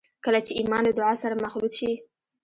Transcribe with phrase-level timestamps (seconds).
[0.25, 1.91] کله چې ایمان له دعا سره مخلوط شي